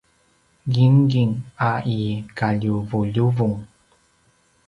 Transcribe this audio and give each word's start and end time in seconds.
gingging 0.73 1.33
a 1.69 1.71
i 1.97 1.99
kaljuvuljuvung 2.37 3.57